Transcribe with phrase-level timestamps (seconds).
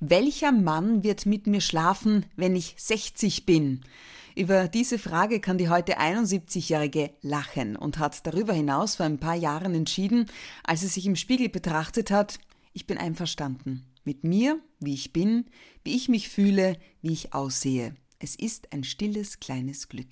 [0.00, 3.80] Welcher Mann wird mit mir schlafen, wenn ich 60 bin?
[4.34, 9.36] Über diese Frage kann die heute 71-Jährige lachen und hat darüber hinaus vor ein paar
[9.36, 10.26] Jahren entschieden,
[10.64, 12.38] als sie sich im Spiegel betrachtet hat,
[12.74, 15.46] ich bin einverstanden mit mir, wie ich bin,
[15.82, 17.96] wie ich mich fühle, wie ich aussehe.
[18.18, 20.08] Es ist ein stilles kleines Glück,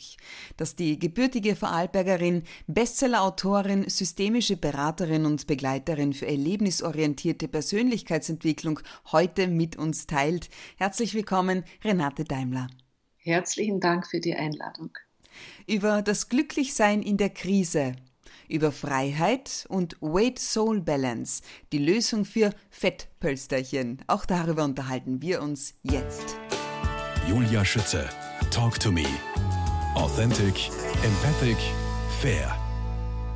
[0.59, 8.81] dass die gebürtige Vorarlbergerin, Bestsellerautorin, systemische Beraterin und Begleiterin für erlebnisorientierte Persönlichkeitsentwicklung
[9.11, 10.51] heute mit uns teilt.
[10.77, 12.67] Herzlich willkommen, Renate Daimler.
[13.17, 14.91] Herzlichen Dank für die Einladung.
[15.67, 17.97] Über das Glücklichsein in der Krise,
[18.49, 24.03] über Freiheit und Weight Soul Balance, die Lösung für Fettpölsterchen.
[24.09, 26.37] Auch darüber unterhalten wir uns jetzt.
[27.29, 28.07] Julia Schütze.
[28.51, 29.07] Talk to me.
[29.95, 30.69] Authentic,
[31.03, 31.57] empathic,
[32.21, 32.55] fair.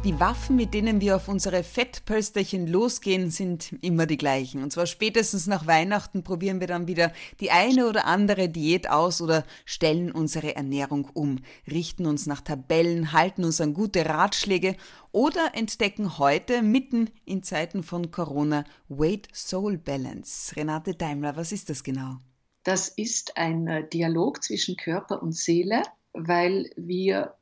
[0.05, 4.63] Die Waffen, mit denen wir auf unsere Fettpölsterchen losgehen, sind immer die gleichen.
[4.63, 9.23] Und zwar spätestens nach Weihnachten probieren wir dann wieder die eine oder andere Diät aus
[9.23, 14.77] oder stellen unsere Ernährung um, richten uns nach Tabellen, halten uns an gute Ratschläge
[15.13, 20.55] oder entdecken heute mitten in Zeiten von Corona Weight Soul Balance.
[20.57, 22.19] Renate Daimler, was ist das genau?
[22.65, 27.35] Das ist ein äh, Dialog zwischen Körper und Seele, weil wir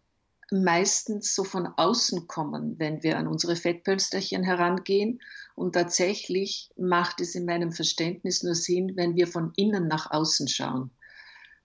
[0.50, 5.20] meistens so von außen kommen, wenn wir an unsere Fettpölsterchen herangehen.
[5.54, 10.48] Und tatsächlich macht es in meinem Verständnis nur Sinn, wenn wir von innen nach außen
[10.48, 10.90] schauen.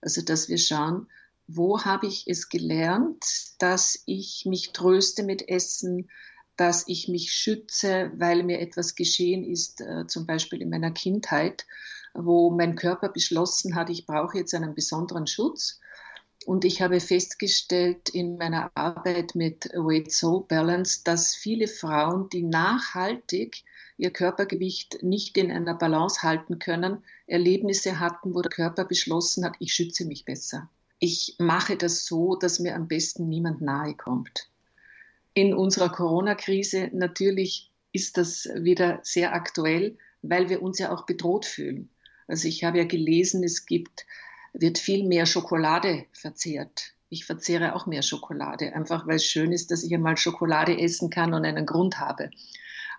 [0.00, 1.06] Also, dass wir schauen,
[1.46, 3.24] wo habe ich es gelernt,
[3.58, 6.08] dass ich mich tröste mit Essen,
[6.56, 11.66] dass ich mich schütze, weil mir etwas geschehen ist, äh, zum Beispiel in meiner Kindheit
[12.14, 15.80] wo mein Körper beschlossen hat, ich brauche jetzt einen besonderen Schutz.
[16.44, 22.42] Und ich habe festgestellt in meiner Arbeit mit Weight Soul Balance, dass viele Frauen, die
[22.42, 23.62] nachhaltig
[23.96, 29.54] ihr Körpergewicht nicht in einer Balance halten können, Erlebnisse hatten, wo der Körper beschlossen hat,
[29.60, 30.68] ich schütze mich besser.
[30.98, 34.48] Ich mache das so, dass mir am besten niemand nahe kommt.
[35.34, 41.44] In unserer Corona-Krise natürlich ist das wieder sehr aktuell, weil wir uns ja auch bedroht
[41.44, 41.88] fühlen.
[42.32, 44.06] Also ich habe ja gelesen, es gibt,
[44.54, 46.94] wird viel mehr Schokolade verzehrt.
[47.10, 51.10] Ich verzehre auch mehr Schokolade, einfach weil es schön ist, dass ich einmal Schokolade essen
[51.10, 52.30] kann und einen Grund habe.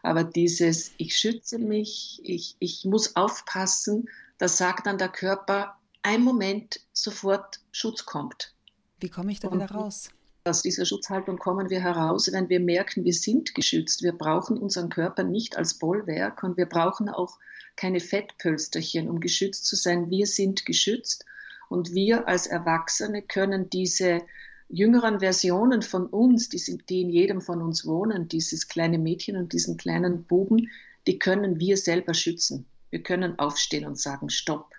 [0.03, 4.07] Aber dieses, ich schütze mich, ich, ich muss aufpassen,
[4.37, 8.53] da sagt dann der Körper, ein Moment sofort Schutz kommt.
[8.99, 10.09] Wie komme ich da wieder raus?
[10.45, 14.03] Aus dieser Schutzhaltung kommen wir heraus, wenn wir merken, wir sind geschützt.
[14.03, 17.39] Wir brauchen unseren Körper nicht als Bollwerk und wir brauchen auch
[17.77, 20.09] keine Fettpölsterchen, um geschützt zu sein.
[20.09, 21.23] Wir sind geschützt
[21.69, 24.21] und wir als Erwachsene können diese
[24.67, 29.37] jüngeren Versionen von uns, die, sind, die in jedem von uns wohnen, dieses kleine Mädchen
[29.37, 30.69] und diesen kleinen Buben,
[31.07, 32.65] die können wir selber schützen.
[32.89, 34.73] Wir können aufstehen und sagen, stopp.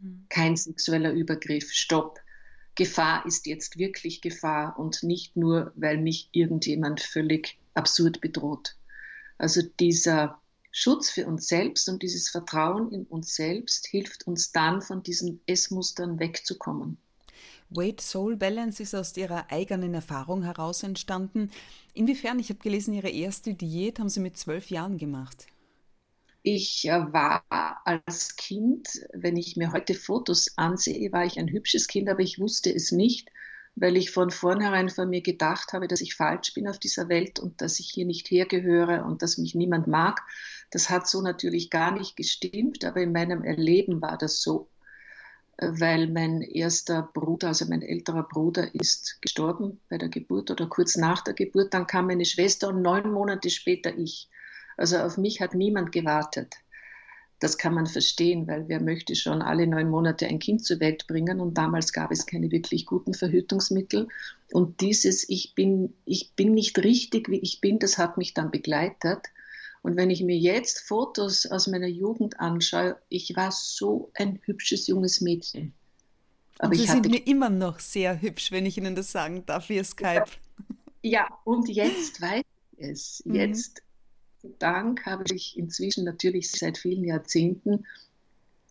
[0.00, 0.26] Mhm.
[0.28, 2.20] Kein sexueller Übergriff, stopp
[2.78, 8.76] Gefahr ist jetzt wirklich Gefahr und nicht nur, weil mich irgendjemand völlig absurd bedroht.
[9.36, 10.40] Also dieser
[10.70, 15.40] Schutz für uns selbst und dieses Vertrauen in uns selbst hilft uns dann, von diesen
[15.46, 16.98] Essmustern wegzukommen.
[17.68, 21.50] Weight Soul Balance ist aus Ihrer eigenen Erfahrung heraus entstanden.
[21.94, 25.48] Inwiefern, ich habe gelesen, Ihre erste Diät haben Sie mit zwölf Jahren gemacht.
[26.42, 27.42] Ich äh, war
[27.84, 32.38] als Kind, wenn ich mir heute Fotos ansehe, war ich ein hübsches Kind, aber ich
[32.38, 33.30] wusste es nicht,
[33.74, 37.38] weil ich von vornherein von mir gedacht habe, dass ich falsch bin auf dieser Welt
[37.38, 40.22] und dass ich hier nicht hergehöre und dass mich niemand mag.
[40.70, 44.68] Das hat so natürlich gar nicht gestimmt, aber in meinem Erleben war das so,
[45.56, 50.66] äh, weil mein erster Bruder, also mein älterer Bruder, ist gestorben bei der Geburt oder
[50.66, 51.74] kurz nach der Geburt.
[51.74, 54.28] Dann kam meine Schwester und neun Monate später ich.
[54.78, 56.56] Also auf mich hat niemand gewartet.
[57.40, 61.06] Das kann man verstehen, weil wer möchte schon alle neun Monate ein Kind zur Welt
[61.06, 64.08] bringen und damals gab es keine wirklich guten Verhütungsmittel.
[64.52, 68.50] Und dieses Ich bin, ich bin nicht richtig, wie ich bin, das hat mich dann
[68.50, 69.26] begleitet.
[69.82, 74.88] Und wenn ich mir jetzt Fotos aus meiner Jugend anschaue, ich war so ein hübsches
[74.88, 75.72] junges Mädchen.
[76.58, 79.68] Aber und Sie sind mir immer noch sehr hübsch, wenn ich Ihnen das sagen darf,
[79.68, 80.24] via Skype.
[81.02, 82.42] Ja, und jetzt weiß
[82.76, 83.22] ich es.
[83.24, 83.34] Mhm.
[83.36, 83.82] Jetzt
[84.58, 87.86] Dank habe ich inzwischen natürlich seit vielen Jahrzehnten,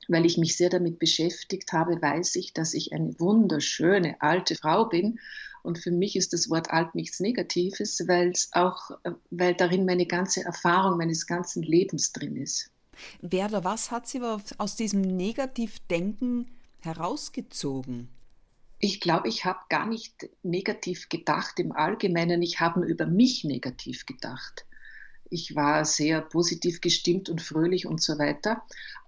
[0.07, 4.85] weil ich mich sehr damit beschäftigt habe, weiß ich, dass ich eine wunderschöne alte Frau
[4.85, 5.19] bin.
[5.63, 8.91] Und für mich ist das Wort alt nichts Negatives, weil es auch,
[9.31, 12.71] weil darin meine ganze Erfahrung meines ganzen Lebens drin ist.
[13.21, 16.47] Wer oder was hat Sie aus diesem Negativdenken
[16.79, 18.07] herausgezogen?
[18.79, 22.41] Ich glaube, ich habe gar nicht negativ gedacht im Allgemeinen.
[22.41, 24.65] Ich habe über mich negativ gedacht.
[25.29, 28.63] Ich war sehr positiv gestimmt und fröhlich und so weiter.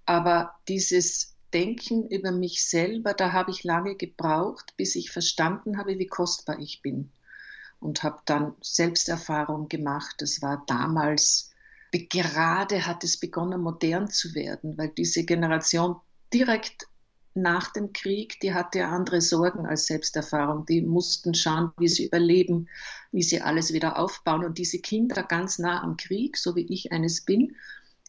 [0.05, 5.97] Aber dieses Denken über mich selber, da habe ich lange gebraucht, bis ich verstanden habe,
[5.97, 7.11] wie kostbar ich bin.
[7.79, 10.15] Und habe dann Selbsterfahrung gemacht.
[10.19, 11.51] Das war damals,
[11.91, 15.95] gerade hat es begonnen, modern zu werden, weil diese Generation
[16.33, 16.87] direkt
[17.33, 20.65] nach dem Krieg, die hatte andere Sorgen als Selbsterfahrung.
[20.65, 22.67] Die mussten schauen, wie sie überleben,
[23.11, 24.43] wie sie alles wieder aufbauen.
[24.43, 27.55] Und diese Kinder ganz nah am Krieg, so wie ich eines bin,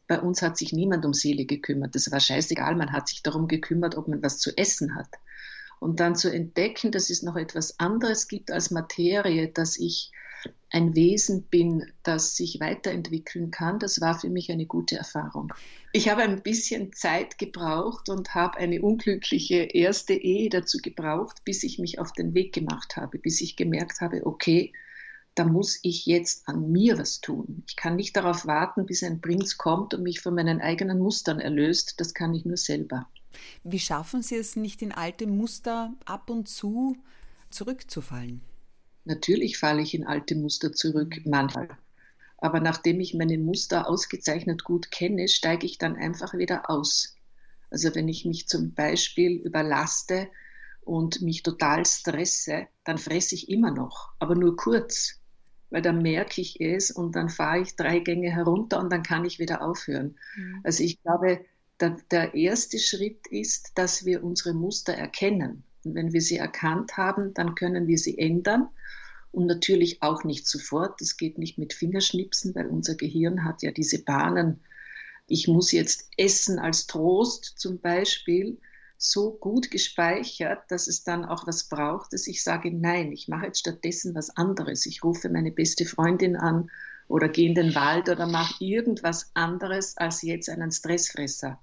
[0.06, 1.94] bei uns hat sich niemand um Seele gekümmert.
[1.94, 2.74] Das war scheißegal.
[2.74, 5.08] Man hat sich darum gekümmert, ob man was zu essen hat.
[5.78, 10.10] Und dann zu entdecken, dass es noch etwas anderes gibt als Materie, dass ich
[10.70, 15.52] ein Wesen bin, das sich weiterentwickeln kann, das war für mich eine gute Erfahrung.
[15.92, 21.64] Ich habe ein bisschen Zeit gebraucht und habe eine unglückliche erste Ehe dazu gebraucht, bis
[21.64, 24.72] ich mich auf den Weg gemacht habe, bis ich gemerkt habe, okay,
[25.34, 27.62] da muss ich jetzt an mir was tun.
[27.66, 31.40] Ich kann nicht darauf warten, bis ein Prinz kommt und mich von meinen eigenen Mustern
[31.40, 31.94] erlöst.
[31.98, 33.08] Das kann ich nur selber.
[33.62, 36.96] Wie schaffen Sie es nicht in alte Muster ab und zu
[37.50, 38.42] zurückzufallen?
[39.04, 41.68] Natürlich falle ich in alte Muster zurück, manchmal.
[42.38, 47.14] Aber nachdem ich meine Muster ausgezeichnet gut kenne, steige ich dann einfach wieder aus.
[47.70, 50.28] Also wenn ich mich zum Beispiel überlaste
[50.80, 55.20] und mich total stresse, dann fresse ich immer noch, aber nur kurz
[55.70, 59.24] weil dann merke ich es und dann fahre ich drei Gänge herunter und dann kann
[59.24, 60.16] ich wieder aufhören.
[60.36, 60.60] Mhm.
[60.64, 61.44] Also ich glaube,
[61.80, 65.64] der, der erste Schritt ist, dass wir unsere Muster erkennen.
[65.84, 68.68] Und wenn wir sie erkannt haben, dann können wir sie ändern.
[69.32, 71.00] Und natürlich auch nicht sofort.
[71.00, 74.60] Das geht nicht mit Fingerschnipsen, weil unser Gehirn hat ja diese Bahnen.
[75.26, 78.58] Ich muss jetzt essen als Trost zum Beispiel
[79.02, 83.46] so gut gespeichert, dass es dann auch was braucht, dass ich sage, nein, ich mache
[83.46, 84.84] jetzt stattdessen was anderes.
[84.84, 86.70] Ich rufe meine beste Freundin an
[87.08, 91.58] oder gehe in den Wald oder mache irgendwas anderes als jetzt einen Stressfresser.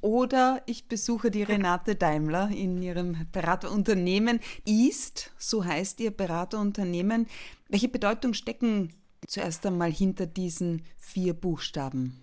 [0.00, 7.26] Oder ich besuche die Renate Daimler in ihrem Beraterunternehmen East, so heißt ihr Beraterunternehmen.
[7.68, 8.92] Welche Bedeutung stecken
[9.26, 12.20] zuerst einmal hinter diesen vier Buchstaben?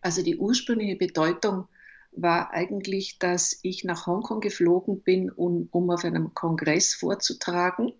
[0.00, 1.68] Also die ursprüngliche Bedeutung
[2.12, 7.92] war eigentlich, dass ich nach Hongkong geflogen bin, um, um auf einem Kongress vorzutragen.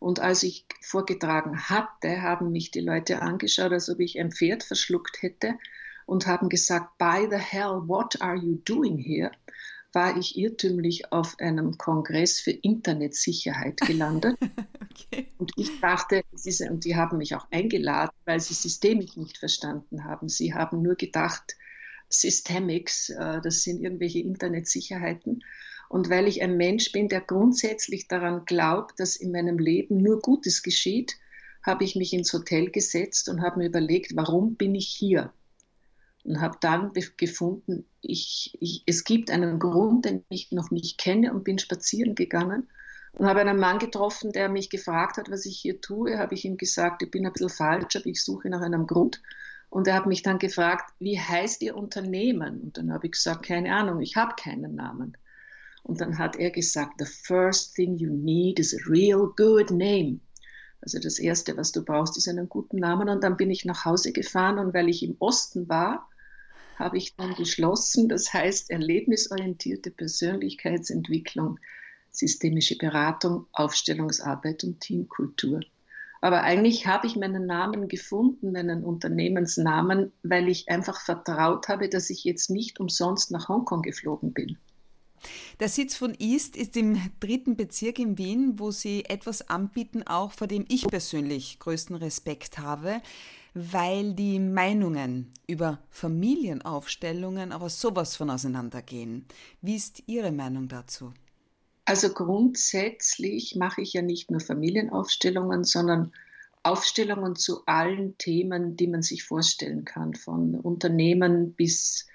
[0.00, 4.64] Und als ich vorgetragen hatte, haben mich die Leute angeschaut, als ob ich ein Pferd
[4.64, 5.54] verschluckt hätte
[6.12, 9.30] und haben gesagt, by the hell, what are you doing here?
[9.94, 14.36] War ich irrtümlich auf einem Kongress für Internetsicherheit gelandet.
[14.90, 15.28] okay.
[15.38, 16.22] Und ich dachte,
[16.68, 20.28] und die haben mich auch eingeladen, weil sie Systemik nicht verstanden haben.
[20.28, 21.56] Sie haben nur gedacht,
[22.10, 25.42] Systemics, äh, das sind irgendwelche Internetsicherheiten.
[25.88, 30.20] Und weil ich ein Mensch bin, der grundsätzlich daran glaubt, dass in meinem Leben nur
[30.20, 31.16] Gutes geschieht,
[31.62, 35.32] habe ich mich ins Hotel gesetzt und habe mir überlegt, warum bin ich hier?
[36.24, 41.32] Und habe dann gefunden, ich, ich, es gibt einen Grund, den ich noch nicht kenne
[41.34, 42.68] und bin spazieren gegangen
[43.12, 46.18] und habe einen Mann getroffen, der mich gefragt hat, was ich hier tue.
[46.18, 49.20] Habe ich ihm gesagt, ich bin ein bisschen falsch, aber ich suche nach einem Grund.
[49.68, 52.60] Und er hat mich dann gefragt, wie heißt Ihr Unternehmen?
[52.60, 55.16] Und dann habe ich gesagt, keine Ahnung, ich habe keinen Namen.
[55.82, 60.20] Und dann hat er gesagt, the first thing you need is a real good name.
[60.80, 63.08] Also das Erste, was du brauchst, ist einen guten Namen.
[63.08, 66.08] Und dann bin ich nach Hause gefahren und weil ich im Osten war,
[66.82, 71.58] habe ich dann beschlossen, das heißt erlebnisorientierte Persönlichkeitsentwicklung,
[72.10, 75.60] systemische Beratung, Aufstellungsarbeit und Teamkultur.
[76.20, 82.10] Aber eigentlich habe ich meinen Namen gefunden, meinen Unternehmensnamen, weil ich einfach vertraut habe, dass
[82.10, 84.58] ich jetzt nicht umsonst nach Hongkong geflogen bin.
[85.60, 90.32] Der Sitz von East ist im dritten Bezirk in Wien, wo Sie etwas anbieten, auch
[90.32, 93.00] vor dem ich persönlich größten Respekt habe,
[93.54, 99.26] weil die Meinungen über Familienaufstellungen aber sowas von auseinandergehen.
[99.60, 101.12] Wie ist Ihre Meinung dazu?
[101.84, 106.12] Also grundsätzlich mache ich ja nicht nur Familienaufstellungen, sondern
[106.62, 112.06] Aufstellungen zu allen Themen, die man sich vorstellen kann, von Unternehmen bis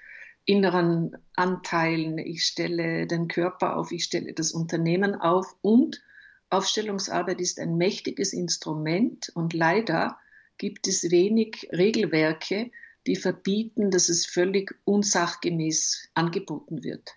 [0.46, 2.16] inneren Anteilen.
[2.16, 6.02] Ich stelle den Körper auf, ich stelle das Unternehmen auf und
[6.48, 10.16] Aufstellungsarbeit ist ein mächtiges Instrument und leider
[10.58, 12.70] gibt es wenig Regelwerke,
[13.06, 17.14] die verbieten, dass es völlig unsachgemäß angeboten wird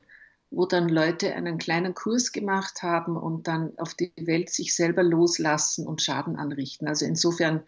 [0.52, 5.02] wo dann Leute einen kleinen Kurs gemacht haben und dann auf die Welt sich selber
[5.02, 6.88] loslassen und Schaden anrichten.
[6.88, 7.64] Also insofern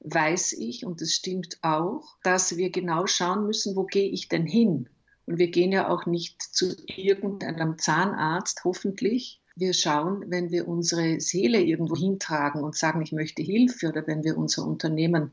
[0.00, 4.46] weiß ich, und das stimmt auch, dass wir genau schauen müssen, wo gehe ich denn
[4.46, 4.88] hin?
[5.26, 9.40] Und wir gehen ja auch nicht zu irgendeinem Zahnarzt, hoffentlich.
[9.56, 14.24] Wir schauen, wenn wir unsere Seele irgendwo hintragen und sagen, ich möchte Hilfe oder wenn
[14.24, 15.32] wir unser Unternehmen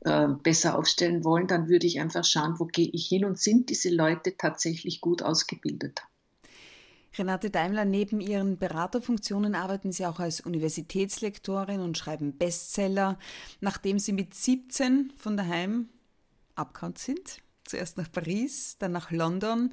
[0.00, 3.70] äh, besser aufstellen wollen, dann würde ich einfach schauen, wo gehe ich hin und sind
[3.70, 6.02] diese Leute tatsächlich gut ausgebildet.
[7.16, 13.18] Renate Daimler, neben Ihren Beraterfunktionen arbeiten Sie auch als Universitätslektorin und schreiben Bestseller.
[13.60, 15.88] Nachdem Sie mit 17 von daheim
[16.54, 19.72] abgehauen sind, zuerst nach Paris, dann nach London.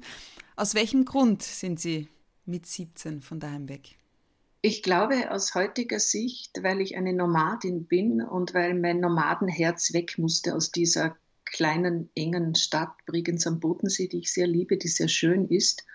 [0.54, 2.08] Aus welchem Grund sind Sie
[2.50, 3.96] mit 17 von daheim weg?
[4.62, 10.18] Ich glaube aus heutiger Sicht, weil ich eine Nomadin bin und weil mein Nomadenherz weg
[10.18, 11.16] musste aus dieser
[11.46, 15.86] kleinen, engen Stadt Bregenz am Bodensee, die ich sehr liebe, die sehr schön ist.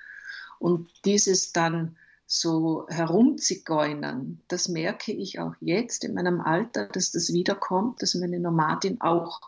[0.58, 1.96] Und dieses dann
[2.26, 8.40] so herumzigeunern, das merke ich auch jetzt in meinem Alter, dass das wiederkommt, dass meine
[8.40, 9.42] Nomadin auch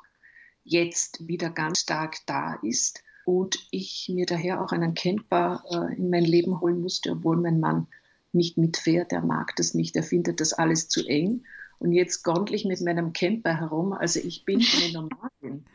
[0.63, 6.09] jetzt wieder ganz stark da ist und ich mir daher auch einen Camper äh, in
[6.09, 7.87] mein Leben holen musste, obwohl mein Mann
[8.31, 11.43] nicht mitfährt, er mag das nicht, er findet das alles zu eng.
[11.77, 15.65] Und jetzt gondel ich mit meinem Camper herum, also ich bin eine Nomadin.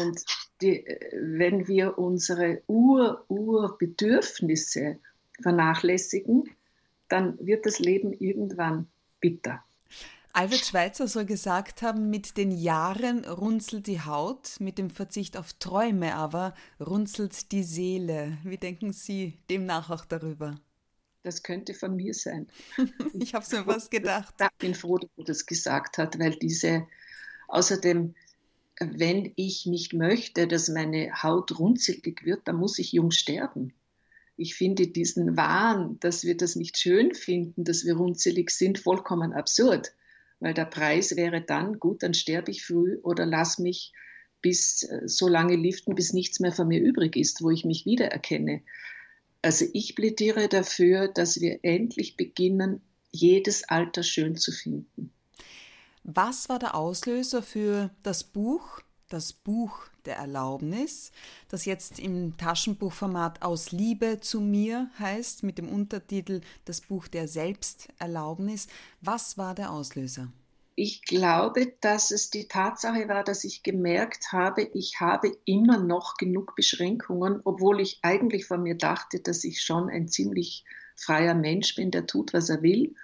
[0.00, 0.24] Und
[0.62, 0.82] die,
[1.20, 4.96] wenn wir unsere Ur-Ur-Bedürfnisse
[5.42, 6.48] vernachlässigen,
[7.10, 8.86] dann wird das Leben irgendwann
[9.20, 9.62] bitter.
[10.34, 15.52] Albert Schweitzer soll gesagt haben, mit den Jahren runzelt die Haut, mit dem Verzicht auf
[15.52, 18.38] Träume aber runzelt die Seele.
[18.42, 20.58] Wie denken Sie demnach auch darüber?
[21.22, 22.46] Das könnte von mir sein.
[23.12, 24.34] ich habe es mir fast gedacht.
[24.40, 26.86] Ich bin froh, dass er das gesagt hat, weil diese,
[27.48, 28.14] außerdem,
[28.80, 33.74] wenn ich nicht möchte, dass meine Haut runzelig wird, dann muss ich jung sterben.
[34.38, 39.34] Ich finde diesen Wahn, dass wir das nicht schön finden, dass wir runzelig sind, vollkommen
[39.34, 39.92] absurd.
[40.42, 43.92] Weil der Preis wäre dann, gut, dann sterbe ich früh oder lass mich
[44.40, 47.86] bis äh, so lange liften, bis nichts mehr von mir übrig ist, wo ich mich
[47.86, 48.60] wiedererkenne.
[49.40, 52.80] Also ich plädiere dafür, dass wir endlich beginnen,
[53.12, 55.12] jedes Alter schön zu finden.
[56.02, 61.12] Was war der Auslöser für das Buch, das Buch der Erlaubnis,
[61.48, 67.28] das jetzt im Taschenbuchformat Aus Liebe zu mir heißt, mit dem Untertitel Das Buch der
[67.28, 68.68] Selbsterlaubnis.
[69.00, 70.32] Was war der Auslöser?
[70.74, 76.16] Ich glaube, dass es die Tatsache war, dass ich gemerkt habe, ich habe immer noch
[76.16, 80.64] genug Beschränkungen, obwohl ich eigentlich von mir dachte, dass ich schon ein ziemlich
[80.96, 82.94] freier Mensch bin, der tut, was er will.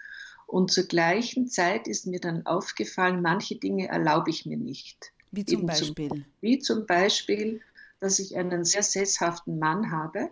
[0.47, 5.13] Und zur gleichen Zeit ist mir dann aufgefallen, manche Dinge erlaube ich mir nicht.
[5.31, 6.09] Wie zum Beispiel?
[6.09, 7.61] Zum, wie zum Beispiel,
[8.01, 10.31] dass ich einen sehr sesshaften Mann habe,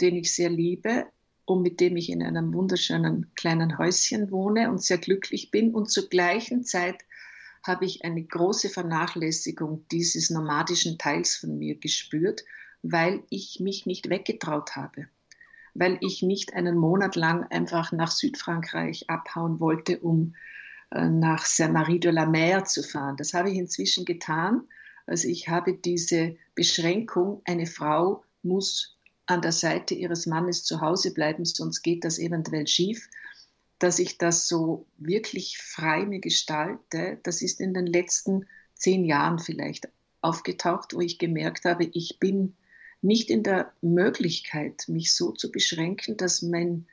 [0.00, 1.06] den ich sehr liebe
[1.44, 5.74] und mit dem ich in einem wunderschönen kleinen Häuschen wohne und sehr glücklich bin.
[5.74, 6.96] Und zur gleichen Zeit
[7.66, 12.44] habe ich eine große Vernachlässigung dieses nomadischen Teils von mir gespürt,
[12.82, 15.08] weil ich mich nicht weggetraut habe
[15.78, 20.34] weil ich nicht einen Monat lang einfach nach Südfrankreich abhauen wollte, um
[20.90, 23.16] nach Saint-Marie de la Mer zu fahren.
[23.16, 24.62] Das habe ich inzwischen getan.
[25.06, 31.12] Also ich habe diese Beschränkung, eine Frau muss an der Seite ihres Mannes zu Hause
[31.12, 33.08] bleiben, sonst geht das eventuell schief.
[33.78, 39.38] Dass ich das so wirklich frei mir gestalte, das ist in den letzten zehn Jahren
[39.38, 39.88] vielleicht
[40.20, 42.56] aufgetaucht, wo ich gemerkt habe, ich bin
[43.02, 46.86] nicht in der Möglichkeit, mich so zu beschränken, dass, mein,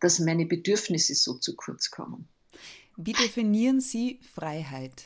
[0.00, 2.28] dass meine Bedürfnisse so zu kurz kommen.
[2.96, 5.04] Wie definieren Sie Freiheit?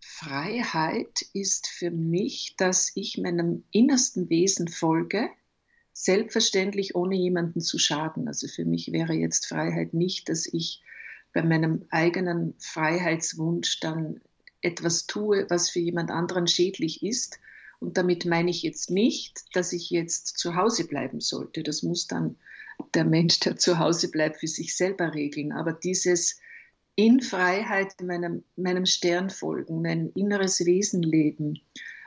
[0.00, 5.30] Freiheit ist für mich, dass ich meinem innersten Wesen folge,
[5.92, 8.28] selbstverständlich ohne jemanden zu schaden.
[8.28, 10.82] Also für mich wäre jetzt Freiheit nicht, dass ich
[11.32, 14.20] bei meinem eigenen Freiheitswunsch dann
[14.60, 17.38] etwas tue, was für jemand anderen schädlich ist,
[17.80, 21.62] und damit meine ich jetzt nicht, dass ich jetzt zu Hause bleiben sollte.
[21.62, 22.36] Das muss dann
[22.94, 25.52] der Mensch, der zu Hause bleibt, für sich selber regeln.
[25.52, 26.40] Aber dieses
[26.98, 31.60] in Freiheit meinem, meinem Stern folgen, mein inneres Wesen leben,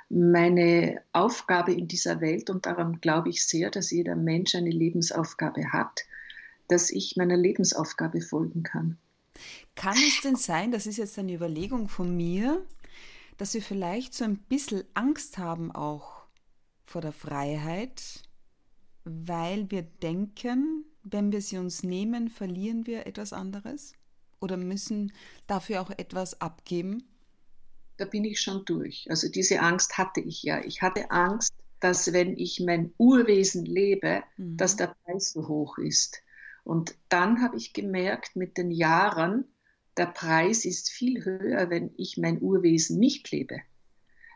[0.09, 5.71] meine Aufgabe in dieser Welt, und daran glaube ich sehr, dass jeder Mensch eine Lebensaufgabe
[5.71, 6.01] hat,
[6.67, 8.97] dass ich meiner Lebensaufgabe folgen kann.
[9.75, 12.61] Kann es denn sein, das ist jetzt eine Überlegung von mir,
[13.37, 16.25] dass wir vielleicht so ein bisschen Angst haben auch
[16.83, 18.23] vor der Freiheit,
[19.05, 23.93] weil wir denken, wenn wir sie uns nehmen, verlieren wir etwas anderes
[24.41, 25.13] oder müssen
[25.47, 27.03] dafür auch etwas abgeben?
[27.97, 29.05] Da bin ich schon durch.
[29.09, 30.63] Also diese Angst hatte ich ja.
[30.65, 34.57] Ich hatte Angst, dass wenn ich mein Urwesen lebe, mhm.
[34.57, 36.21] dass der Preis so hoch ist.
[36.63, 39.45] Und dann habe ich gemerkt mit den Jahren,
[39.97, 43.59] der Preis ist viel höher, wenn ich mein Urwesen nicht lebe.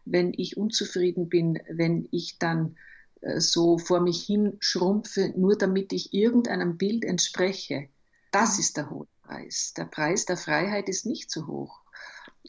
[0.06, 2.78] Wenn ich unzufrieden bin, wenn ich dann
[3.22, 7.90] äh, so vor mich hin schrumpfe, nur damit ich irgendeinem Bild entspreche.
[8.32, 9.74] Das ist der hohe Preis.
[9.76, 11.82] Der Preis der Freiheit ist nicht so hoch.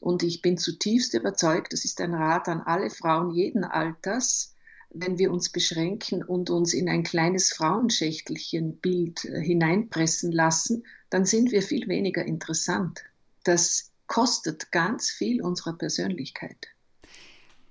[0.01, 4.55] Und ich bin zutiefst überzeugt, das ist ein Rat an alle Frauen jeden Alters,
[4.91, 11.51] wenn wir uns beschränken und uns in ein kleines Frauenschächtelchenbild äh, hineinpressen lassen, dann sind
[11.51, 13.03] wir viel weniger interessant.
[13.45, 16.69] Das kostet ganz viel unserer Persönlichkeit.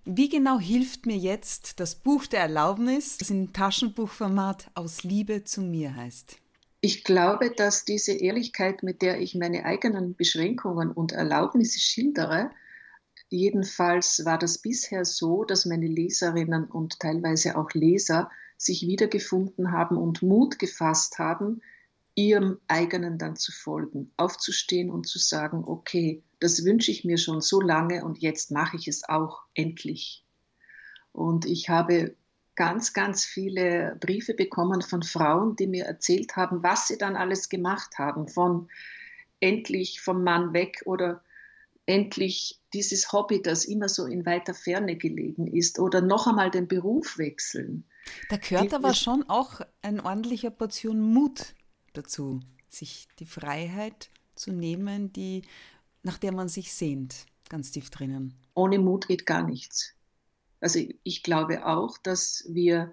[0.03, 5.61] Wie genau hilft mir jetzt das Buch der Erlaubnis, das in Taschenbuchformat aus Liebe zu
[5.61, 6.37] mir heißt?
[6.85, 12.51] Ich glaube, dass diese Ehrlichkeit, mit der ich meine eigenen Beschränkungen und Erlaubnisse schildere,
[13.27, 19.97] jedenfalls war das bisher so, dass meine Leserinnen und teilweise auch Leser sich wiedergefunden haben
[19.97, 21.63] und Mut gefasst haben,
[22.13, 27.41] ihrem eigenen dann zu folgen, aufzustehen und zu sagen, okay, das wünsche ich mir schon
[27.41, 30.23] so lange und jetzt mache ich es auch endlich.
[31.13, 32.15] Und ich habe
[32.55, 37.49] ganz, ganz viele Briefe bekommen von Frauen, die mir erzählt haben, was sie dann alles
[37.49, 38.69] gemacht haben, von
[39.39, 41.23] endlich vom Mann weg oder
[41.85, 46.67] endlich dieses Hobby, das immer so in weiter Ferne gelegen ist, oder noch einmal den
[46.67, 47.85] Beruf wechseln.
[48.29, 51.53] Da gehört aber schon auch ein ordentlicher Portion Mut
[51.93, 55.43] dazu, sich die Freiheit zu nehmen, die,
[56.03, 58.33] nach der man sich sehnt, ganz tief drinnen.
[58.53, 59.93] Ohne Mut geht gar nichts.
[60.65, 62.91] Also ich glaube auch, dass wir,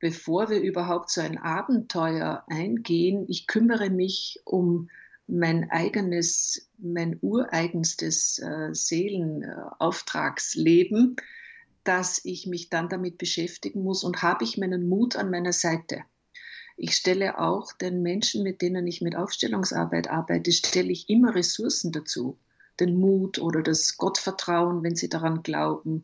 [0.00, 4.90] bevor wir überhaupt so ein Abenteuer eingehen, ich kümmere mich um
[5.28, 11.14] mein eigenes, mein ureigenstes äh, Seelenauftragsleben,
[11.84, 16.02] dass ich mich dann damit beschäftigen muss und habe ich meinen Mut an meiner Seite.
[16.76, 21.92] Ich stelle auch den Menschen, mit denen ich mit Aufstellungsarbeit arbeite, stelle ich immer Ressourcen
[21.92, 22.38] dazu.
[22.80, 26.02] Den Mut oder das Gottvertrauen, wenn sie daran glauben.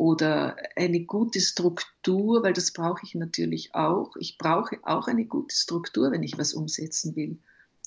[0.00, 4.16] Oder eine gute Struktur, weil das brauche ich natürlich auch.
[4.16, 7.38] Ich brauche auch eine gute Struktur, wenn ich was umsetzen will.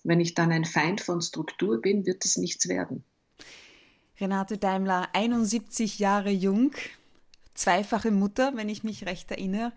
[0.03, 3.03] Wenn ich dann ein Feind von Struktur bin, wird es nichts werden.
[4.19, 6.73] Renate Daimler, 71 Jahre jung,
[7.55, 9.73] zweifache Mutter, wenn ich mich recht erinnere.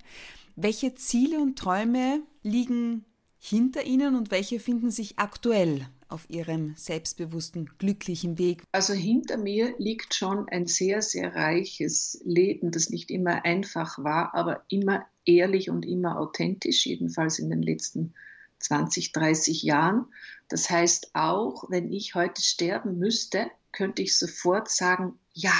[0.56, 3.06] Welche Ziele und Träume liegen
[3.38, 8.62] hinter Ihnen und welche finden sich aktuell auf Ihrem selbstbewussten, glücklichen Weg?
[8.72, 14.34] Also hinter mir liegt schon ein sehr, sehr reiches Leben, das nicht immer einfach war,
[14.34, 18.14] aber immer ehrlich und immer authentisch, jedenfalls in den letzten
[18.60, 20.06] 20, 30 Jahren.
[20.48, 25.54] Das heißt, auch wenn ich heute sterben müsste, könnte ich sofort sagen, ja,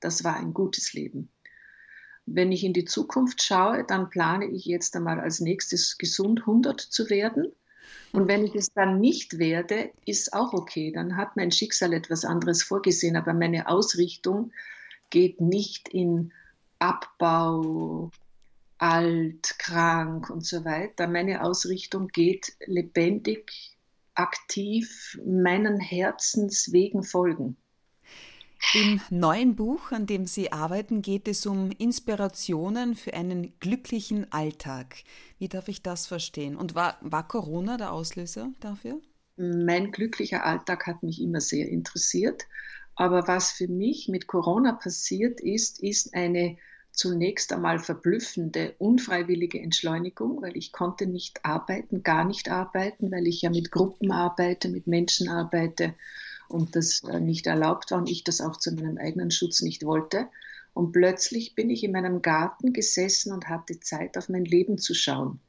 [0.00, 1.30] das war ein gutes Leben.
[2.26, 6.78] Wenn ich in die Zukunft schaue, dann plane ich jetzt einmal als nächstes gesund 100
[6.78, 7.52] zu werden.
[8.12, 10.92] Und wenn ich es dann nicht werde, ist auch okay.
[10.92, 13.16] Dann hat mein Schicksal etwas anderes vorgesehen.
[13.16, 14.52] Aber meine Ausrichtung
[15.10, 16.32] geht nicht in
[16.78, 18.10] Abbau,
[18.78, 21.08] alt, krank und so weiter.
[21.08, 23.76] Meine Ausrichtung geht lebendig,
[24.14, 27.56] aktiv meinen Herzenswegen folgen.
[28.74, 34.96] Im neuen Buch, an dem Sie arbeiten, geht es um Inspirationen für einen glücklichen Alltag.
[35.38, 36.56] Wie darf ich das verstehen?
[36.56, 39.00] Und war, war Corona der Auslöser dafür?
[39.36, 42.42] Mein glücklicher Alltag hat mich immer sehr interessiert.
[42.94, 46.58] Aber was für mich mit Corona passiert ist, ist eine
[46.90, 53.42] zunächst einmal verblüffende, unfreiwillige Entschleunigung, weil ich konnte nicht arbeiten, gar nicht arbeiten, weil ich
[53.42, 55.94] ja mit Gruppen arbeite, mit Menschen arbeite
[56.48, 59.84] und das äh, nicht erlaubt war und ich das auch zu meinem eigenen Schutz nicht
[59.84, 60.28] wollte.
[60.74, 64.94] Und plötzlich bin ich in meinem Garten gesessen und hatte Zeit, auf mein Leben zu
[64.94, 65.40] schauen.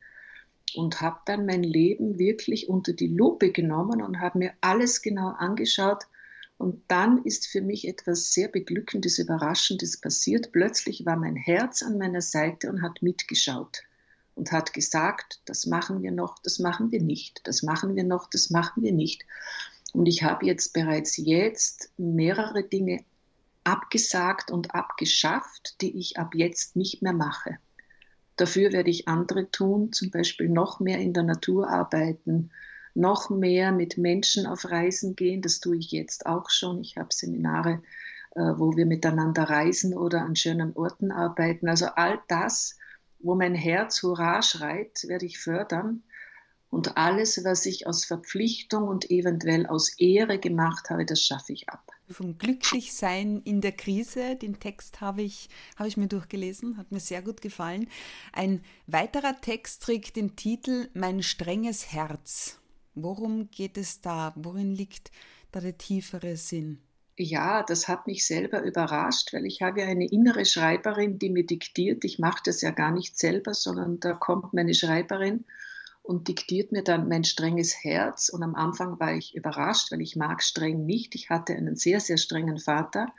[0.75, 5.29] Und habe dann mein Leben wirklich unter die Lupe genommen und habe mir alles genau
[5.29, 6.03] angeschaut.
[6.57, 10.51] Und dann ist für mich etwas sehr Beglückendes, Überraschendes passiert.
[10.51, 13.83] Plötzlich war mein Herz an meiner Seite und hat mitgeschaut
[14.39, 18.29] und hat gesagt, das machen wir noch, das machen wir nicht, das machen wir noch,
[18.29, 19.25] das machen wir nicht.
[19.93, 23.04] Und ich habe jetzt bereits jetzt mehrere Dinge
[23.63, 27.58] abgesagt und abgeschafft, die ich ab jetzt nicht mehr mache.
[28.36, 32.52] Dafür werde ich andere tun, zum Beispiel noch mehr in der Natur arbeiten,
[32.95, 35.41] noch mehr mit Menschen auf Reisen gehen.
[35.41, 36.82] Das tue ich jetzt auch schon.
[36.82, 37.82] Ich habe Seminare,
[38.36, 41.67] äh, wo wir miteinander reisen oder an schönen Orten arbeiten.
[41.67, 42.78] Also all das,
[43.19, 46.04] wo mein Herz Hurra schreit, werde ich fördern.
[46.69, 51.67] Und alles, was ich aus Verpflichtung und eventuell aus Ehre gemacht habe, das schaffe ich
[51.67, 51.91] ab.
[52.10, 56.99] Vom Glücklichsein in der Krise, den Text habe ich, habe ich mir durchgelesen, hat mir
[56.99, 57.88] sehr gut gefallen.
[58.34, 62.60] Ein weiterer Text trägt den Titel Mein strenges Herz.
[62.93, 64.34] Worum geht es da?
[64.36, 65.12] Worin liegt
[65.51, 66.79] da der tiefere Sinn?
[67.17, 71.45] Ja, das hat mich selber überrascht, weil ich habe ja eine innere Schreiberin, die mir
[71.45, 72.05] diktiert.
[72.05, 75.45] Ich mache das ja gar nicht selber, sondern da kommt meine Schreiberin
[76.10, 78.30] und diktiert mir dann mein strenges Herz.
[78.30, 81.13] Und am Anfang war ich überrascht, weil ich mag streng nicht.
[81.13, 83.13] Ich hatte einen sehr, sehr strengen Vater.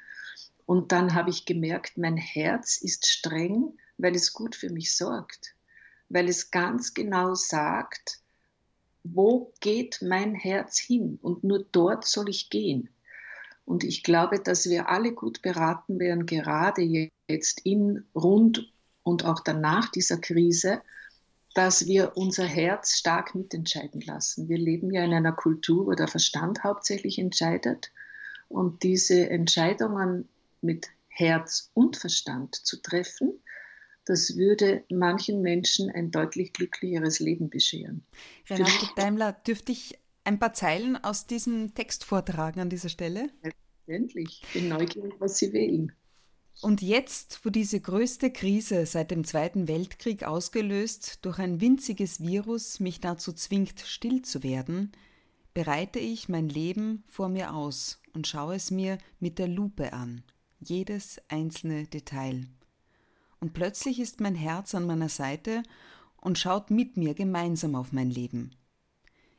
[0.66, 5.54] Und dann habe ich gemerkt, mein Herz ist streng, weil es gut für mich sorgt,
[6.08, 8.18] weil es ganz genau sagt,
[9.04, 11.16] wo geht mein Herz hin?
[11.22, 12.88] Und nur dort soll ich gehen.
[13.64, 16.82] Und ich glaube, dass wir alle gut beraten wären, gerade
[17.28, 18.72] jetzt in, rund
[19.04, 20.82] und auch danach dieser Krise,
[21.54, 24.48] dass wir unser Herz stark mitentscheiden lassen.
[24.48, 27.90] Wir leben ja in einer Kultur, wo der Verstand hauptsächlich entscheidet.
[28.48, 30.28] Und diese Entscheidungen
[30.60, 33.40] mit Herz und Verstand zu treffen,
[34.04, 38.04] das würde manchen Menschen ein deutlich glücklicheres Leben bescheren.
[38.48, 43.30] Renate Daimler, dürfte ich ein paar Zeilen aus diesem Text vortragen an dieser Stelle?
[43.42, 44.42] Selbstverständlich.
[44.46, 45.92] Ich bin neugierig, was Sie wählen.
[46.60, 52.80] Und jetzt, wo diese größte Krise seit dem Zweiten Weltkrieg ausgelöst durch ein winziges Virus
[52.80, 54.92] mich dazu zwingt, still zu werden,
[55.54, 60.22] bereite ich mein Leben vor mir aus und schaue es mir mit der Lupe an,
[60.60, 62.46] jedes einzelne Detail.
[63.40, 65.62] Und plötzlich ist mein Herz an meiner Seite
[66.18, 68.50] und schaut mit mir gemeinsam auf mein Leben.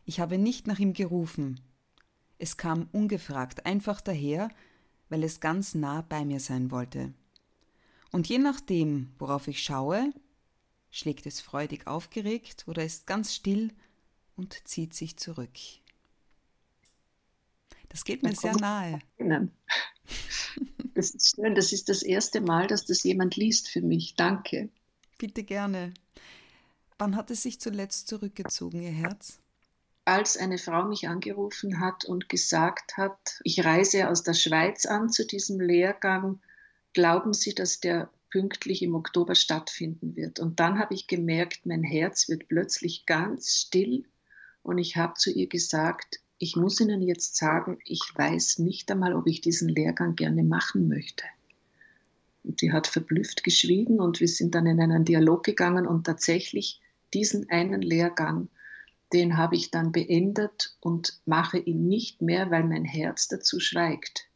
[0.05, 1.61] Ich habe nicht nach ihm gerufen.
[2.39, 4.49] Es kam ungefragt einfach daher,
[5.11, 7.13] weil es ganz nah bei mir sein wollte.
[8.11, 10.13] Und je nachdem, worauf ich schaue,
[10.89, 13.73] schlägt es freudig aufgeregt oder ist ganz still
[14.37, 15.51] und zieht sich zurück.
[17.89, 18.99] Das geht mir sehr nahe.
[20.93, 21.55] Das ist schön.
[21.55, 24.15] Das ist das erste Mal, dass das jemand liest für mich.
[24.15, 24.69] Danke.
[25.17, 25.93] Bitte gerne.
[26.97, 29.40] Wann hat es sich zuletzt zurückgezogen, Ihr Herz?
[30.05, 35.09] Als eine Frau mich angerufen hat und gesagt hat, ich reise aus der Schweiz an
[35.09, 36.39] zu diesem Lehrgang,
[36.93, 40.39] glauben Sie, dass der pünktlich im Oktober stattfinden wird?
[40.39, 44.05] Und dann habe ich gemerkt, mein Herz wird plötzlich ganz still
[44.63, 49.13] und ich habe zu ihr gesagt, ich muss Ihnen jetzt sagen, ich weiß nicht einmal,
[49.13, 51.23] ob ich diesen Lehrgang gerne machen möchte.
[52.43, 56.81] Und sie hat verblüfft geschwiegen und wir sind dann in einen Dialog gegangen und tatsächlich
[57.13, 58.49] diesen einen Lehrgang
[59.13, 64.27] den habe ich dann beendet und mache ihn nicht mehr, weil mein Herz dazu schweigt.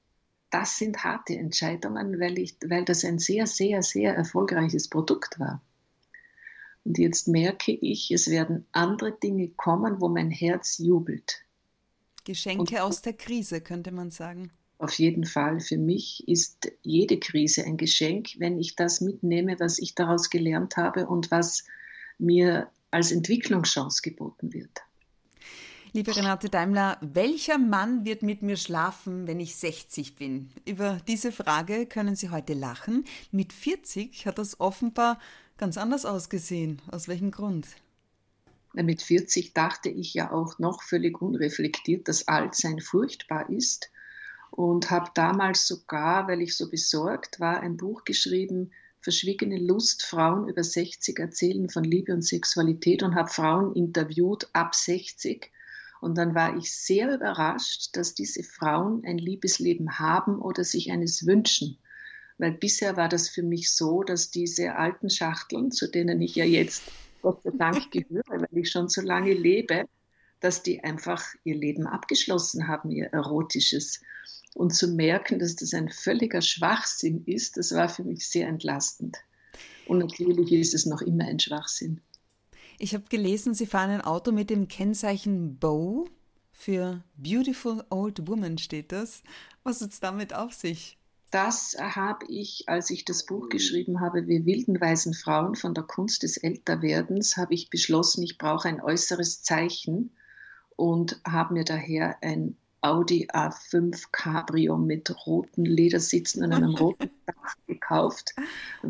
[0.49, 5.61] Das sind harte Entscheidungen, weil, ich, weil das ein sehr, sehr, sehr erfolgreiches Produkt war.
[6.83, 11.41] Und jetzt merke ich, es werden andere Dinge kommen, wo mein Herz jubelt.
[12.23, 14.51] Geschenke und, aus der Krise, könnte man sagen.
[14.77, 15.59] Auf jeden Fall.
[15.59, 20.77] Für mich ist jede Krise ein Geschenk, wenn ich das mitnehme, was ich daraus gelernt
[20.77, 21.63] habe und was
[22.17, 24.81] mir als Entwicklungschance geboten wird.
[25.95, 30.51] Liebe Renate Daimler, welcher Mann wird mit mir schlafen, wenn ich 60 bin?
[30.65, 33.05] Über diese Frage können Sie heute lachen.
[33.31, 35.19] Mit 40 hat das offenbar
[35.57, 36.81] ganz anders ausgesehen.
[36.91, 37.67] Aus welchem Grund?
[38.73, 43.89] Mit 40 dachte ich ja auch noch völlig unreflektiert, dass Altsein furchtbar ist
[44.51, 48.71] und habe damals sogar, weil ich so besorgt war, ein Buch geschrieben,
[49.05, 50.03] verschwiegene Lust.
[50.03, 55.51] Frauen über 60 erzählen von Liebe und Sexualität und habe Frauen interviewt ab 60.
[56.01, 61.27] Und dann war ich sehr überrascht, dass diese Frauen ein Liebesleben haben oder sich eines
[61.27, 61.77] wünschen.
[62.39, 66.43] Weil bisher war das für mich so, dass diese alten Schachteln, zu denen ich ja
[66.43, 66.83] jetzt
[67.21, 69.85] Gott sei Dank gehöre, weil ich schon so lange lebe,
[70.39, 74.01] dass die einfach ihr Leben abgeschlossen haben, ihr erotisches
[74.55, 79.17] und zu merken, dass das ein völliger Schwachsinn ist, das war für mich sehr entlastend.
[79.85, 82.01] Und natürlich ist es noch immer ein Schwachsinn.
[82.79, 86.07] Ich habe gelesen, Sie fahren ein Auto mit dem Kennzeichen Bow.
[86.51, 89.23] Für Beautiful Old Woman steht das.
[89.63, 90.97] Was hat es damit auf sich?
[91.31, 95.83] Das habe ich, als ich das Buch geschrieben habe, Wir wilden weisen Frauen von der
[95.83, 100.11] Kunst des Älterwerdens, habe ich beschlossen, ich brauche ein äußeres Zeichen
[100.77, 107.55] und habe mir daher ein Audi A5 Cabrio mit roten Ledersitzen und einem roten Dach
[107.65, 108.35] gekauft,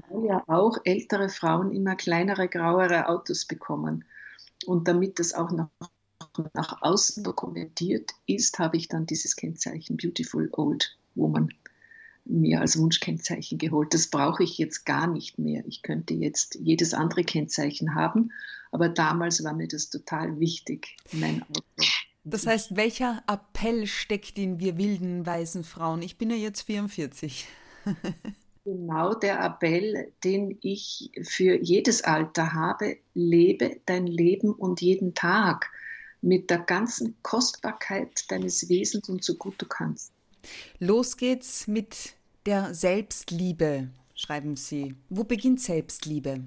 [0.10, 4.03] weil ja auch ältere Frauen immer kleinere, grauere Autos bekommen.
[4.65, 5.69] Und damit das auch noch
[6.53, 11.53] nach außen dokumentiert ist, habe ich dann dieses Kennzeichen Beautiful Old Woman
[12.25, 13.93] mir als Wunschkennzeichen geholt.
[13.93, 15.63] Das brauche ich jetzt gar nicht mehr.
[15.67, 18.34] Ich könnte jetzt jedes andere Kennzeichen haben,
[18.73, 21.63] aber damals war mir das total wichtig, mein Auto
[22.26, 26.02] das heißt, welcher Appell steckt in wir wilden weißen Frauen?
[26.02, 27.48] Ich bin ja jetzt 44.
[28.66, 35.70] genau der Appell, den ich für jedes Alter habe, lebe dein Leben und jeden Tag
[36.22, 40.12] mit der ganzen Kostbarkeit deines Wesens und so gut du kannst.
[40.80, 44.96] Los geht's mit der Selbstliebe, schreiben Sie.
[45.10, 46.44] Wo beginnt Selbstliebe?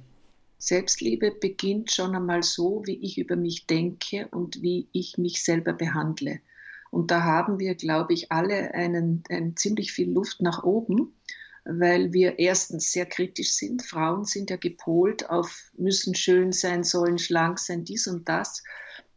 [0.58, 5.72] Selbstliebe beginnt schon einmal so, wie ich über mich denke und wie ich mich selber
[5.72, 6.40] behandle.
[6.90, 11.14] Und da haben wir, glaube ich, alle einen, einen ziemlich viel Luft nach oben,
[11.64, 13.82] weil wir erstens sehr kritisch sind.
[13.82, 18.64] Frauen sind ja gepolt auf müssen schön sein, sollen schlank sein, dies und das.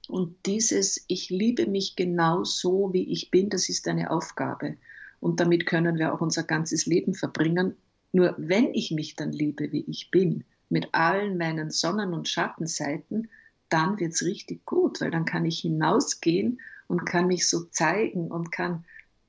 [0.07, 4.75] Und dieses Ich liebe mich genau so, wie ich bin, das ist eine Aufgabe.
[5.21, 7.77] Und damit können wir auch unser ganzes Leben verbringen.
[8.11, 13.29] Nur wenn ich mich dann liebe, wie ich bin, mit allen meinen Sonnen- und Schattenseiten,
[13.69, 18.29] dann wird es richtig gut, weil dann kann ich hinausgehen und kann mich so zeigen
[18.29, 18.85] und kann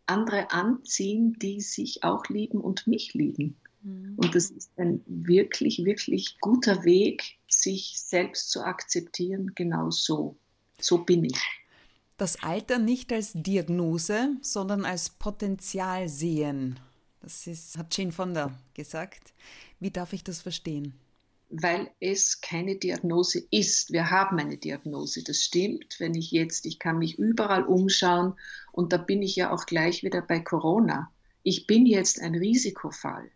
[0.06, 3.56] andere anziehen, die sich auch lieben und mich lieben.
[3.82, 4.14] Mhm.
[4.16, 10.36] Und das ist ein wirklich, wirklich guter Weg, sich selbst zu akzeptieren, genau so.
[10.80, 11.40] So bin ich.
[12.16, 16.78] Das Alter nicht als Diagnose, sondern als Potenzial sehen.
[17.20, 19.32] Das ist, hat Jane Fonda gesagt.
[19.78, 20.94] Wie darf ich das verstehen?
[21.52, 23.92] Weil es keine Diagnose ist.
[23.92, 25.96] Wir haben eine Diagnose, das stimmt.
[25.98, 28.34] Wenn ich jetzt, ich kann mich überall umschauen
[28.72, 31.12] und da bin ich ja auch gleich wieder bei Corona.
[31.42, 33.30] Ich bin jetzt ein Risikofall.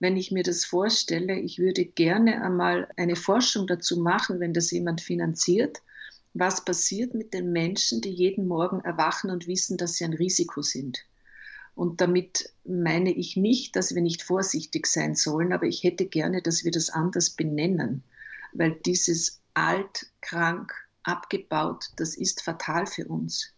[0.00, 4.70] Wenn ich mir das vorstelle, ich würde gerne einmal eine Forschung dazu machen, wenn das
[4.70, 5.82] jemand finanziert,
[6.32, 10.62] was passiert mit den Menschen, die jeden Morgen erwachen und wissen, dass sie ein Risiko
[10.62, 11.04] sind.
[11.74, 16.42] Und damit meine ich nicht, dass wir nicht vorsichtig sein sollen, aber ich hätte gerne,
[16.42, 18.02] dass wir das anders benennen,
[18.52, 23.52] weil dieses alt, krank, abgebaut, das ist fatal für uns.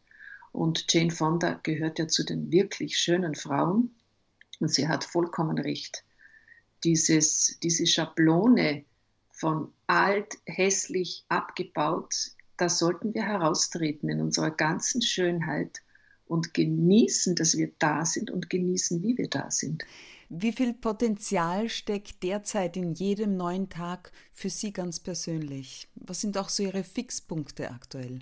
[0.52, 3.94] Und Jane Fonda gehört ja zu den wirklich schönen Frauen
[4.60, 6.04] und sie hat vollkommen recht.
[6.84, 8.84] Dieses, diese Schablone
[9.32, 12.14] von alt, hässlich, abgebaut,
[12.56, 15.80] da sollten wir heraustreten in unserer ganzen Schönheit
[16.26, 19.84] und genießen, dass wir da sind und genießen, wie wir da sind.
[20.30, 25.88] Wie viel Potenzial steckt derzeit in jedem neuen Tag für Sie ganz persönlich?
[25.94, 28.20] Was sind auch so Ihre Fixpunkte aktuell?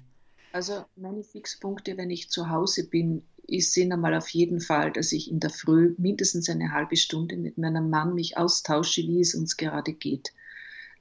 [0.52, 5.12] Also meine Fixpunkte, wenn ich zu Hause bin, ist, sind einmal auf jeden Fall, dass
[5.12, 9.34] ich in der Früh mindestens eine halbe Stunde mit meinem Mann mich austausche, wie es
[9.34, 10.32] uns gerade geht.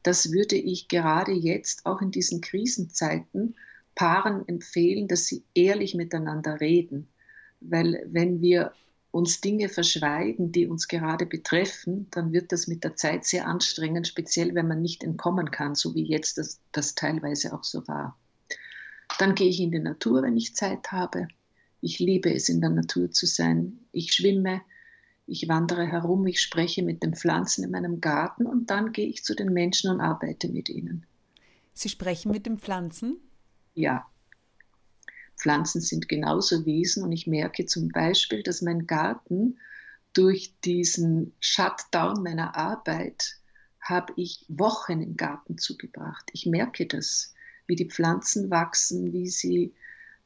[0.03, 3.55] Das würde ich gerade jetzt, auch in diesen Krisenzeiten,
[3.95, 7.07] Paaren empfehlen, dass sie ehrlich miteinander reden.
[7.59, 8.73] Weil wenn wir
[9.11, 14.07] uns Dinge verschweigen, die uns gerade betreffen, dann wird das mit der Zeit sehr anstrengend,
[14.07, 18.17] speziell wenn man nicht entkommen kann, so wie jetzt das, das teilweise auch so war.
[19.19, 21.27] Dann gehe ich in die Natur, wenn ich Zeit habe.
[21.81, 23.79] Ich liebe es, in der Natur zu sein.
[23.91, 24.61] Ich schwimme,
[25.27, 29.23] ich wandere herum, ich spreche mit den Pflanzen in meinem Garten und dann gehe ich
[29.23, 31.05] zu den Menschen und arbeite mit ihnen.
[31.73, 33.17] Sie sprechen mit den Pflanzen?
[33.73, 34.05] Ja,
[35.37, 39.57] Pflanzen sind genauso Wesen und ich merke zum Beispiel, dass mein Garten
[40.13, 43.37] durch diesen Shutdown meiner Arbeit
[43.81, 46.29] habe ich Wochen im Garten zugebracht.
[46.33, 47.33] Ich merke das,
[47.65, 49.73] wie die Pflanzen wachsen, wie sie,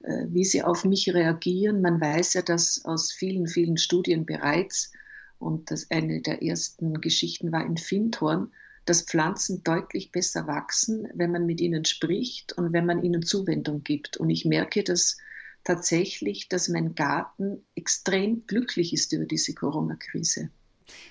[0.03, 1.81] äh, wie sie auf mich reagieren.
[1.81, 4.91] Man weiß ja das aus vielen, vielen Studien bereits.
[5.39, 8.51] Und das eine der ersten Geschichten war in Findhorn,
[8.86, 13.84] dass Pflanzen deutlich besser wachsen, wenn man mit ihnen spricht und wenn man ihnen Zuwendung
[13.84, 14.17] gibt.
[14.17, 15.17] Und ich merke das
[15.63, 20.50] tatsächlich, dass mein Garten extrem glücklich ist über diese Corona-Krise.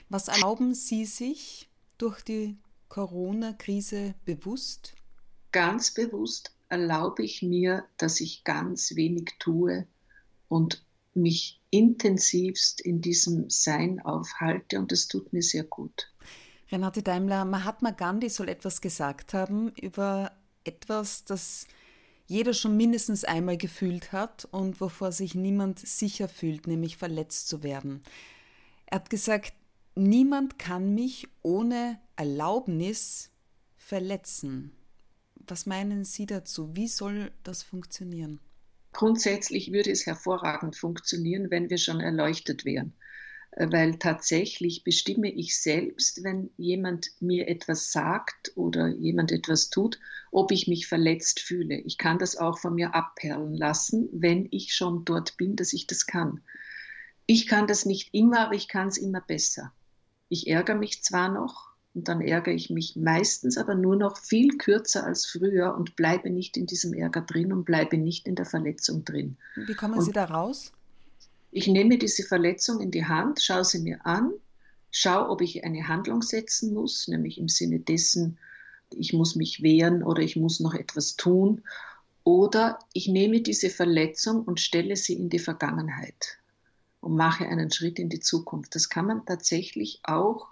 [0.08, 2.56] Was erlauben Sie sich durch die
[2.88, 4.94] Corona-Krise bewusst?
[5.50, 9.86] Ganz bewusst erlaube ich mir, dass ich ganz wenig tue
[10.48, 10.84] und
[11.14, 16.12] mich intensivst in diesem Sein aufhalte und das tut mir sehr gut.
[16.74, 20.32] Renate Daimler, Mahatma Gandhi soll etwas gesagt haben über
[20.64, 21.68] etwas, das
[22.26, 27.62] jeder schon mindestens einmal gefühlt hat und wovor sich niemand sicher fühlt, nämlich verletzt zu
[27.62, 28.02] werden.
[28.86, 29.52] Er hat gesagt,
[29.94, 33.30] niemand kann mich ohne Erlaubnis
[33.76, 34.72] verletzen.
[35.46, 36.74] Was meinen Sie dazu?
[36.74, 38.40] Wie soll das funktionieren?
[38.90, 42.94] Grundsätzlich würde es hervorragend funktionieren, wenn wir schon erleuchtet wären
[43.56, 50.00] weil tatsächlich bestimme ich selbst, wenn jemand mir etwas sagt oder jemand etwas tut,
[50.32, 51.76] ob ich mich verletzt fühle.
[51.76, 55.86] Ich kann das auch von mir abperlen lassen, wenn ich schon dort bin, dass ich
[55.86, 56.40] das kann.
[57.26, 59.72] Ich kann das nicht immer, aber ich kann es immer besser.
[60.28, 64.58] Ich ärgere mich zwar noch und dann ärgere ich mich meistens aber nur noch viel
[64.58, 68.46] kürzer als früher und bleibe nicht in diesem Ärger drin und bleibe nicht in der
[68.46, 69.36] Verletzung drin.
[69.54, 70.72] Wie kommen und Sie da raus?
[71.56, 74.32] Ich nehme diese Verletzung in die Hand, schaue sie mir an,
[74.90, 78.38] schaue, ob ich eine Handlung setzen muss, nämlich im Sinne dessen,
[78.90, 81.62] ich muss mich wehren oder ich muss noch etwas tun.
[82.24, 86.38] Oder ich nehme diese Verletzung und stelle sie in die Vergangenheit
[87.00, 88.74] und mache einen Schritt in die Zukunft.
[88.74, 90.48] Das kann man tatsächlich auch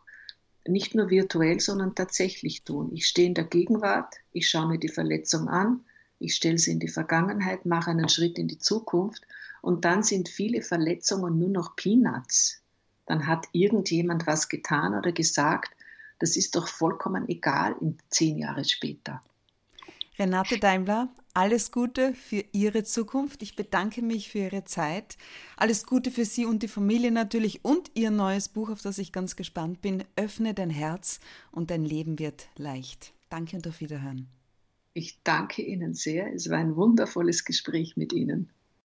[0.68, 2.92] nicht nur virtuell, sondern tatsächlich tun.
[2.92, 5.80] Ich stehe in der Gegenwart, ich schaue mir die Verletzung an,
[6.20, 9.26] ich stelle sie in die Vergangenheit, mache einen Schritt in die Zukunft
[9.62, 12.60] und dann sind viele Verletzungen nur noch Peanuts.
[13.06, 15.74] Dann hat irgendjemand was getan oder gesagt,
[16.18, 19.22] das ist doch vollkommen egal in zehn Jahre später.
[20.18, 23.42] Renate Daimler, alles Gute für Ihre Zukunft.
[23.42, 25.16] Ich bedanke mich für Ihre Zeit.
[25.56, 29.10] Alles Gute für Sie und die Familie natürlich und Ihr neues Buch, auf das ich
[29.12, 30.04] ganz gespannt bin.
[30.14, 31.18] Öffne dein Herz
[31.50, 33.14] und dein Leben wird leicht.
[33.30, 34.28] Danke und auf Wiederhören.
[34.92, 36.32] Ich danke Ihnen sehr.
[36.34, 38.50] Es war ein wundervolles Gespräch mit Ihnen.